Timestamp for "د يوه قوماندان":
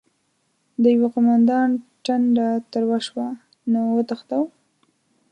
0.81-1.69